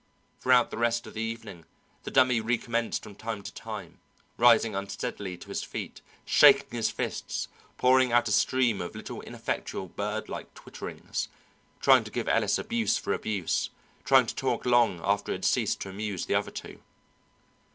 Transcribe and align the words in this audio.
Throughout 0.39 0.71
the 0.71 0.79
rest 0.79 1.05
of 1.05 1.13
the 1.13 1.21
evening 1.21 1.63
the 2.05 2.09
Dummy 2.09 2.41
recommenced 2.41 3.03
from 3.03 3.13
time 3.13 3.43
to 3.43 3.53
time, 3.53 3.99
rising 4.35 4.73
unsteadily 4.73 5.37
to 5.37 5.49
his 5.49 5.61
feet, 5.61 6.01
shaking 6.25 6.71
his 6.71 6.89
fists, 6.89 7.47
pouring 7.77 8.11
out 8.11 8.27
a 8.27 8.31
stream 8.31 8.81
of 8.81 8.95
little 8.95 9.21
ineffectual 9.21 9.89
birdlike 9.89 10.51
twitterings, 10.55 11.27
trying 11.81 12.03
to 12.03 12.09
give 12.09 12.27
Ellis 12.27 12.57
abuse 12.57 12.97
for 12.97 13.13
abuse, 13.13 13.69
trying 14.03 14.25
to 14.25 14.33
talk 14.33 14.65
long 14.65 15.01
after 15.03 15.33
it 15.33 15.35
had 15.35 15.45
ceased 15.45 15.79
to 15.81 15.89
amuse 15.89 16.25
the 16.25 16.33
other 16.33 16.49
two. 16.49 16.79